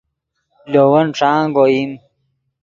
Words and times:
لے 0.71 0.81
ون 0.91 1.07
ݯانگ 1.17 1.55
اوئیم 1.59 1.91